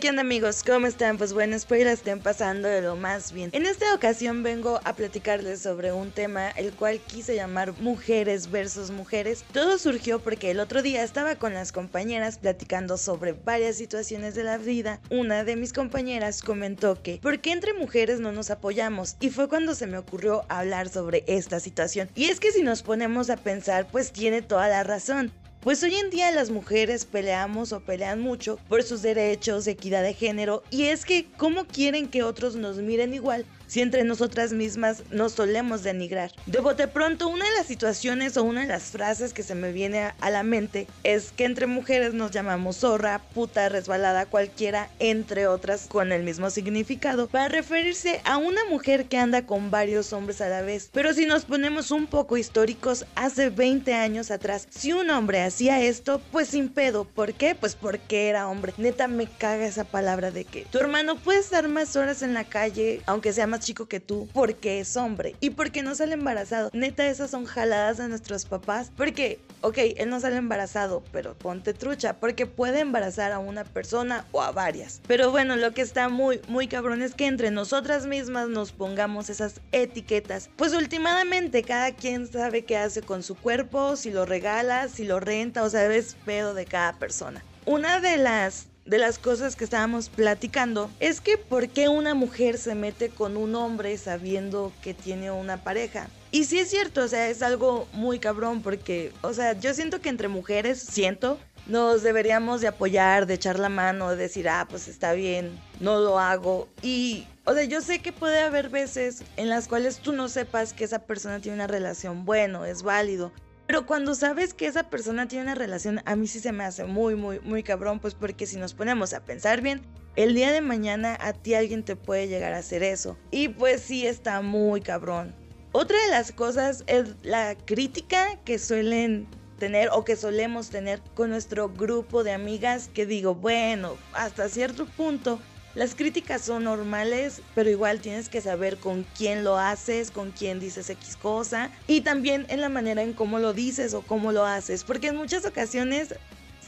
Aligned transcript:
¿qué 0.00 0.10
onda 0.10 0.20
amigos? 0.20 0.62
¿Cómo 0.62 0.86
están? 0.86 1.16
Pues 1.16 1.32
bueno, 1.32 1.56
espero 1.56 1.78
que 1.78 1.84
la 1.86 1.92
estén 1.92 2.20
pasando 2.20 2.68
de 2.68 2.82
lo 2.82 2.96
más 2.96 3.32
bien. 3.32 3.48
En 3.54 3.64
esta 3.64 3.94
ocasión 3.94 4.42
vengo 4.42 4.78
a 4.84 4.94
platicarles 4.94 5.60
sobre 5.60 5.92
un 5.92 6.10
tema 6.10 6.50
el 6.50 6.72
cual 6.72 7.00
quise 7.00 7.34
llamar 7.34 7.72
mujeres 7.80 8.50
versus 8.50 8.90
mujeres. 8.90 9.44
Todo 9.52 9.78
surgió 9.78 10.18
porque 10.18 10.50
el 10.50 10.60
otro 10.60 10.82
día 10.82 11.02
estaba 11.02 11.36
con 11.36 11.54
las 11.54 11.72
compañeras 11.72 12.36
platicando 12.36 12.98
sobre 12.98 13.32
varias 13.32 13.76
situaciones 13.76 14.34
de 14.34 14.44
la 14.44 14.58
vida. 14.58 15.00
Una 15.08 15.44
de 15.44 15.56
mis 15.56 15.72
compañeras 15.72 16.42
comentó 16.42 17.00
que 17.02 17.18
¿por 17.22 17.38
qué 17.38 17.52
entre 17.52 17.72
mujeres 17.72 18.20
no 18.20 18.32
nos 18.32 18.50
apoyamos? 18.50 19.16
Y 19.20 19.30
fue 19.30 19.48
cuando 19.48 19.74
se 19.74 19.86
me 19.86 19.96
ocurrió 19.96 20.44
hablar 20.50 20.90
sobre 20.90 21.24
esta 21.26 21.58
situación. 21.58 22.10
Y 22.14 22.26
es 22.26 22.38
que 22.38 22.52
si 22.52 22.62
nos 22.62 22.82
ponemos 22.82 23.30
a 23.30 23.38
pensar, 23.38 23.86
pues 23.90 24.12
tiene 24.12 24.42
toda 24.42 24.68
la 24.68 24.84
razón. 24.84 25.32
Pues 25.66 25.82
hoy 25.82 25.96
en 25.96 26.10
día 26.10 26.30
las 26.30 26.50
mujeres 26.50 27.04
peleamos 27.04 27.72
o 27.72 27.80
pelean 27.80 28.20
mucho 28.20 28.56
por 28.68 28.84
sus 28.84 29.02
derechos, 29.02 29.66
equidad 29.66 30.04
de 30.04 30.14
género, 30.14 30.62
y 30.70 30.84
es 30.84 31.04
que 31.04 31.26
¿cómo 31.36 31.64
quieren 31.64 32.06
que 32.06 32.22
otros 32.22 32.54
nos 32.54 32.76
miren 32.76 33.12
igual 33.12 33.44
si 33.66 33.80
entre 33.80 34.04
nosotras 34.04 34.52
mismas 34.52 35.02
nos 35.10 35.32
solemos 35.32 35.82
denigrar. 35.82 36.32
De 36.46 36.60
bote 36.60 36.88
pronto, 36.88 37.28
una 37.28 37.44
de 37.44 37.54
las 37.56 37.66
situaciones 37.66 38.36
o 38.36 38.44
una 38.44 38.62
de 38.62 38.68
las 38.68 38.84
frases 38.84 39.32
que 39.32 39.42
se 39.42 39.54
me 39.54 39.72
viene 39.72 40.12
a 40.20 40.30
la 40.30 40.42
mente 40.42 40.86
es 41.04 41.32
que 41.32 41.44
entre 41.44 41.66
mujeres 41.66 42.14
nos 42.14 42.30
llamamos 42.30 42.78
zorra, 42.78 43.20
puta, 43.34 43.68
resbalada, 43.68 44.26
cualquiera, 44.26 44.88
entre 44.98 45.46
otras 45.46 45.86
con 45.88 46.12
el 46.12 46.22
mismo 46.22 46.50
significado, 46.50 47.28
para 47.28 47.48
referirse 47.48 48.20
a 48.24 48.36
una 48.36 48.64
mujer 48.66 49.06
que 49.06 49.18
anda 49.18 49.46
con 49.46 49.70
varios 49.70 50.12
hombres 50.12 50.40
a 50.40 50.48
la 50.48 50.62
vez. 50.62 50.90
Pero 50.92 51.12
si 51.14 51.26
nos 51.26 51.44
ponemos 51.44 51.90
un 51.90 52.06
poco 52.06 52.36
históricos, 52.36 53.06
hace 53.14 53.50
20 53.50 53.94
años 53.94 54.30
atrás, 54.30 54.66
si 54.70 54.92
un 54.92 55.10
hombre 55.10 55.42
hacía 55.42 55.80
esto, 55.82 56.20
pues 56.32 56.48
sin 56.48 56.68
pedo. 56.68 57.04
¿Por 57.04 57.34
qué? 57.34 57.54
Pues 57.54 57.74
porque 57.74 58.28
era 58.28 58.48
hombre. 58.48 58.74
Neta 58.76 59.08
me 59.08 59.26
caga 59.26 59.66
esa 59.66 59.84
palabra 59.84 60.30
de 60.30 60.44
que 60.44 60.66
tu 60.70 60.78
hermano 60.78 61.16
puede 61.16 61.40
estar 61.40 61.68
más 61.68 61.96
horas 61.96 62.22
en 62.22 62.34
la 62.34 62.44
calle, 62.44 63.02
aunque 63.06 63.32
sea 63.32 63.46
más 63.46 63.55
chico 63.58 63.86
que 63.86 64.00
tú 64.00 64.28
porque 64.32 64.80
es 64.80 64.96
hombre 64.96 65.36
y 65.40 65.50
porque 65.50 65.82
no 65.82 65.94
sale 65.94 66.14
embarazado. 66.14 66.70
Neta, 66.72 67.06
esas 67.06 67.30
son 67.30 67.44
jaladas 67.44 67.98
de 67.98 68.08
nuestros 68.08 68.44
papás. 68.44 68.90
Porque, 68.96 69.40
ok, 69.60 69.78
él 69.96 70.10
no 70.10 70.20
sale 70.20 70.36
embarazado, 70.36 71.02
pero 71.12 71.34
ponte 71.34 71.74
trucha, 71.74 72.14
porque 72.14 72.46
puede 72.46 72.80
embarazar 72.80 73.32
a 73.32 73.38
una 73.38 73.64
persona 73.64 74.24
o 74.32 74.42
a 74.42 74.52
varias. 74.52 75.00
Pero 75.06 75.30
bueno, 75.30 75.56
lo 75.56 75.72
que 75.72 75.82
está 75.82 76.08
muy, 76.08 76.40
muy 76.48 76.68
cabrón 76.68 77.02
es 77.02 77.14
que 77.14 77.26
entre 77.26 77.50
nosotras 77.50 78.06
mismas 78.06 78.48
nos 78.48 78.72
pongamos 78.72 79.30
esas 79.30 79.60
etiquetas. 79.72 80.50
Pues 80.56 80.72
últimamente 80.74 81.62
cada 81.62 81.92
quien 81.92 82.26
sabe 82.26 82.64
qué 82.64 82.76
hace 82.76 83.02
con 83.02 83.22
su 83.22 83.34
cuerpo, 83.34 83.96
si 83.96 84.10
lo 84.10 84.26
regala, 84.26 84.88
si 84.88 85.04
lo 85.04 85.20
renta, 85.20 85.62
o 85.62 85.70
sea, 85.70 85.86
es 85.92 86.16
pedo 86.24 86.54
de 86.54 86.64
cada 86.64 86.98
persona. 86.98 87.42
Una 87.64 88.00
de 88.00 88.16
las 88.16 88.68
de 88.86 88.98
las 88.98 89.18
cosas 89.18 89.56
que 89.56 89.64
estábamos 89.64 90.08
platicando 90.08 90.90
es 91.00 91.20
que 91.20 91.36
por 91.38 91.68
qué 91.68 91.88
una 91.88 92.14
mujer 92.14 92.56
se 92.56 92.74
mete 92.74 93.10
con 93.10 93.36
un 93.36 93.54
hombre 93.54 93.98
sabiendo 93.98 94.72
que 94.82 94.94
tiene 94.94 95.30
una 95.30 95.62
pareja. 95.62 96.08
Y 96.30 96.44
sí 96.44 96.58
es 96.58 96.70
cierto, 96.70 97.02
o 97.02 97.08
sea, 97.08 97.28
es 97.28 97.42
algo 97.42 97.88
muy 97.92 98.18
cabrón 98.18 98.62
porque, 98.62 99.12
o 99.22 99.32
sea, 99.32 99.58
yo 99.58 99.74
siento 99.74 100.00
que 100.00 100.08
entre 100.08 100.28
mujeres, 100.28 100.80
siento, 100.80 101.38
nos 101.66 102.02
deberíamos 102.02 102.60
de 102.60 102.68
apoyar, 102.68 103.26
de 103.26 103.34
echar 103.34 103.58
la 103.58 103.68
mano, 103.68 104.10
de 104.10 104.16
decir, 104.16 104.48
ah, 104.48 104.66
pues 104.68 104.86
está 104.88 105.12
bien, 105.12 105.58
no 105.80 105.98
lo 105.98 106.18
hago. 106.18 106.68
Y, 106.82 107.26
o 107.44 107.54
sea, 107.54 107.64
yo 107.64 107.80
sé 107.80 108.00
que 108.00 108.12
puede 108.12 108.40
haber 108.40 108.68
veces 108.68 109.22
en 109.36 109.48
las 109.48 109.66
cuales 109.66 109.98
tú 109.98 110.12
no 110.12 110.28
sepas 110.28 110.72
que 110.72 110.84
esa 110.84 111.00
persona 111.00 111.40
tiene 111.40 111.56
una 111.56 111.66
relación, 111.66 112.24
bueno, 112.24 112.64
es 112.64 112.82
válido. 112.82 113.32
Pero 113.66 113.84
cuando 113.84 114.14
sabes 114.14 114.54
que 114.54 114.66
esa 114.66 114.90
persona 114.90 115.26
tiene 115.26 115.44
una 115.44 115.54
relación, 115.54 116.00
a 116.04 116.14
mí 116.14 116.26
sí 116.28 116.40
se 116.40 116.52
me 116.52 116.64
hace 116.64 116.84
muy, 116.84 117.16
muy, 117.16 117.40
muy 117.40 117.62
cabrón, 117.62 117.98
pues 117.98 118.14
porque 118.14 118.46
si 118.46 118.56
nos 118.58 118.74
ponemos 118.74 119.12
a 119.12 119.24
pensar 119.24 119.60
bien, 119.60 119.82
el 120.14 120.34
día 120.34 120.52
de 120.52 120.60
mañana 120.60 121.18
a 121.20 121.32
ti 121.32 121.54
alguien 121.54 121.84
te 121.84 121.96
puede 121.96 122.28
llegar 122.28 122.52
a 122.52 122.58
hacer 122.58 122.82
eso. 122.82 123.18
Y 123.30 123.48
pues 123.48 123.82
sí 123.82 124.06
está 124.06 124.40
muy 124.40 124.80
cabrón. 124.80 125.34
Otra 125.72 126.00
de 126.04 126.10
las 126.10 126.32
cosas 126.32 126.84
es 126.86 127.16
la 127.22 127.56
crítica 127.56 128.38
que 128.44 128.58
suelen 128.58 129.26
tener 129.58 129.88
o 129.92 130.04
que 130.04 130.16
solemos 130.16 130.70
tener 130.70 131.02
con 131.14 131.30
nuestro 131.30 131.68
grupo 131.68 132.24
de 132.24 132.32
amigas 132.32 132.88
que 132.94 133.04
digo, 133.04 133.34
bueno, 133.34 133.96
hasta 134.12 134.48
cierto 134.48 134.86
punto 134.86 135.40
las 135.76 135.94
críticas 135.94 136.40
son 136.40 136.64
normales, 136.64 137.42
pero 137.54 137.68
igual 137.68 138.00
tienes 138.00 138.30
que 138.30 138.40
saber 138.40 138.78
con 138.78 139.06
quién 139.14 139.44
lo 139.44 139.58
haces, 139.58 140.10
con 140.10 140.32
quién 140.32 140.58
dices 140.58 140.88
X 140.88 141.16
cosa 141.16 141.70
y 141.86 142.00
también 142.00 142.46
en 142.48 142.62
la 142.62 142.70
manera 142.70 143.02
en 143.02 143.12
cómo 143.12 143.38
lo 143.38 143.52
dices 143.52 143.92
o 143.92 144.00
cómo 144.00 144.32
lo 144.32 144.46
haces, 144.46 144.84
porque 144.84 145.08
en 145.08 145.16
muchas 145.16 145.44
ocasiones, 145.44 146.14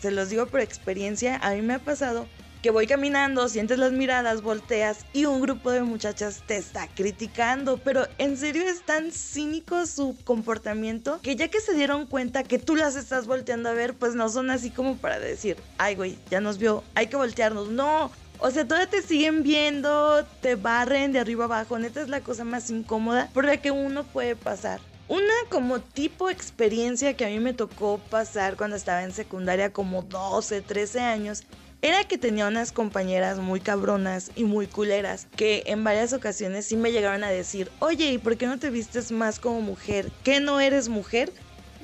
se 0.00 0.10
los 0.10 0.28
digo 0.28 0.46
por 0.46 0.60
experiencia, 0.60 1.36
a 1.36 1.54
mí 1.54 1.62
me 1.62 1.74
ha 1.74 1.78
pasado 1.78 2.26
que 2.62 2.72
voy 2.72 2.88
caminando, 2.88 3.48
sientes 3.48 3.78
las 3.78 3.92
miradas, 3.92 4.42
volteas 4.42 5.06
y 5.12 5.26
un 5.26 5.40
grupo 5.40 5.70
de 5.70 5.82
muchachas 5.82 6.42
te 6.44 6.56
está 6.56 6.88
criticando, 6.88 7.78
pero 7.78 8.08
en 8.18 8.36
serio 8.36 8.64
es 8.66 8.82
tan 8.82 9.12
cínico 9.12 9.86
su 9.86 10.16
comportamiento 10.24 11.20
que 11.22 11.36
ya 11.36 11.46
que 11.46 11.60
se 11.60 11.74
dieron 11.74 12.06
cuenta 12.06 12.42
que 12.42 12.58
tú 12.58 12.74
las 12.74 12.96
estás 12.96 13.28
volteando 13.28 13.68
a 13.68 13.72
ver, 13.72 13.94
pues 13.94 14.16
no 14.16 14.28
son 14.30 14.50
así 14.50 14.70
como 14.70 14.96
para 14.96 15.20
decir, 15.20 15.56
ay 15.78 15.94
güey, 15.94 16.18
ya 16.28 16.40
nos 16.40 16.58
vio, 16.58 16.82
hay 16.96 17.06
que 17.06 17.14
voltearnos, 17.14 17.68
no, 17.68 18.10
o 18.38 18.50
sea, 18.50 18.64
todavía 18.66 18.90
te 18.90 19.02
siguen 19.02 19.42
viendo, 19.42 20.24
te 20.40 20.54
barren 20.54 21.12
de 21.12 21.20
arriba 21.20 21.44
abajo. 21.44 21.78
Neta 21.78 22.02
es 22.02 22.08
la 22.08 22.20
cosa 22.20 22.44
más 22.44 22.70
incómoda 22.70 23.30
por 23.32 23.44
la 23.44 23.56
que 23.58 23.70
uno 23.70 24.04
puede 24.04 24.36
pasar. 24.36 24.80
Una 25.08 25.34
como 25.50 25.80
tipo 25.80 26.30
experiencia 26.30 27.14
que 27.14 27.24
a 27.24 27.28
mí 27.28 27.38
me 27.38 27.52
tocó 27.52 27.98
pasar 28.10 28.56
cuando 28.56 28.74
estaba 28.76 29.04
en 29.04 29.12
secundaria 29.12 29.72
como 29.72 30.02
12, 30.02 30.62
13 30.62 31.00
años 31.00 31.44
era 31.80 32.04
que 32.04 32.18
tenía 32.18 32.48
unas 32.48 32.72
compañeras 32.72 33.38
muy 33.38 33.60
cabronas 33.60 34.32
y 34.34 34.42
muy 34.42 34.66
culeras 34.66 35.28
que 35.36 35.62
en 35.66 35.84
varias 35.84 36.12
ocasiones 36.12 36.66
sí 36.66 36.76
me 36.76 36.90
llegaron 36.90 37.22
a 37.22 37.30
decir, 37.30 37.70
oye, 37.78 38.12
¿y 38.12 38.18
por 38.18 38.36
qué 38.36 38.46
no 38.46 38.58
te 38.58 38.70
vistes 38.70 39.12
más 39.12 39.38
como 39.38 39.60
mujer? 39.60 40.10
¿Qué 40.24 40.40
no 40.40 40.58
eres 40.58 40.88
mujer? 40.88 41.32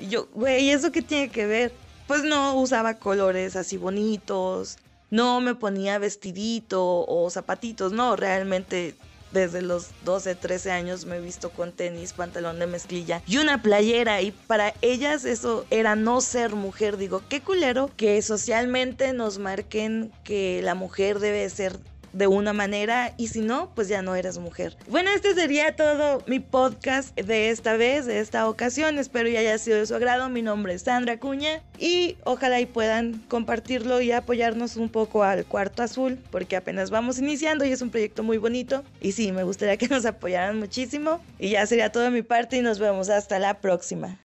Y 0.00 0.08
yo, 0.08 0.28
güey, 0.34 0.70
¿eso 0.70 0.90
qué 0.90 1.02
tiene 1.02 1.28
que 1.28 1.46
ver? 1.46 1.72
Pues 2.08 2.24
no 2.24 2.56
usaba 2.56 2.98
colores 2.98 3.54
así 3.54 3.76
bonitos, 3.76 4.78
no 5.12 5.42
me 5.42 5.54
ponía 5.54 5.98
vestidito 5.98 7.04
o 7.06 7.28
zapatitos, 7.28 7.92
no, 7.92 8.16
realmente 8.16 8.96
desde 9.30 9.60
los 9.60 9.88
12, 10.04 10.34
13 10.34 10.70
años 10.70 11.04
me 11.04 11.16
he 11.16 11.20
visto 11.20 11.50
con 11.50 11.70
tenis, 11.72 12.14
pantalón 12.14 12.58
de 12.58 12.66
mezclilla 12.66 13.22
y 13.26 13.36
una 13.36 13.62
playera 13.62 14.22
y 14.22 14.30
para 14.30 14.74
ellas 14.80 15.24
eso 15.26 15.66
era 15.70 15.96
no 15.96 16.22
ser 16.22 16.54
mujer. 16.54 16.96
Digo, 16.96 17.22
qué 17.28 17.42
culero 17.42 17.90
que 17.96 18.20
socialmente 18.22 19.12
nos 19.12 19.38
marquen 19.38 20.10
que 20.24 20.60
la 20.62 20.74
mujer 20.74 21.18
debe 21.18 21.48
ser 21.50 21.78
de 22.12 22.26
una 22.26 22.52
manera 22.52 23.14
y 23.16 23.28
si 23.28 23.40
no, 23.40 23.70
pues 23.74 23.88
ya 23.88 24.02
no 24.02 24.14
eres 24.14 24.38
mujer. 24.38 24.76
Bueno, 24.88 25.10
este 25.14 25.34
sería 25.34 25.74
todo 25.76 26.22
mi 26.26 26.40
podcast 26.40 27.14
de 27.18 27.50
esta 27.50 27.76
vez, 27.76 28.06
de 28.06 28.20
esta 28.20 28.48
ocasión. 28.48 28.98
Espero 28.98 29.28
ya 29.28 29.40
haya 29.40 29.58
sido 29.58 29.78
de 29.78 29.86
su 29.86 29.94
agrado. 29.94 30.28
Mi 30.28 30.42
nombre 30.42 30.74
es 30.74 30.82
Sandra 30.82 31.18
Cuña 31.18 31.62
y 31.78 32.16
ojalá 32.24 32.60
y 32.60 32.66
puedan 32.66 33.24
compartirlo 33.28 34.00
y 34.00 34.12
apoyarnos 34.12 34.76
un 34.76 34.88
poco 34.88 35.24
al 35.24 35.44
Cuarto 35.44 35.82
Azul 35.82 36.18
porque 36.30 36.56
apenas 36.56 36.90
vamos 36.90 37.18
iniciando 37.18 37.64
y 37.64 37.72
es 37.72 37.82
un 37.82 37.90
proyecto 37.90 38.22
muy 38.22 38.38
bonito. 38.38 38.84
Y 39.00 39.12
sí, 39.12 39.32
me 39.32 39.44
gustaría 39.44 39.76
que 39.76 39.88
nos 39.88 40.04
apoyaran 40.04 40.58
muchísimo. 40.58 41.20
Y 41.38 41.50
ya 41.50 41.66
sería 41.66 41.92
todo 41.92 42.04
de 42.04 42.10
mi 42.10 42.22
parte 42.22 42.56
y 42.56 42.62
nos 42.62 42.78
vemos 42.78 43.08
hasta 43.08 43.38
la 43.38 43.60
próxima. 43.60 44.18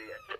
see 0.00 0.06
it. 0.34 0.39